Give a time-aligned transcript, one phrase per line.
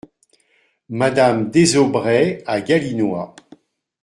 [0.89, 3.35] Madame Désaubrais, à Galinois.